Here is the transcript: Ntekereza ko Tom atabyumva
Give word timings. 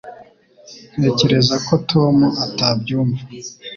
Ntekereza 0.97 1.55
ko 1.67 1.73
Tom 1.91 2.15
atabyumva 2.45 3.23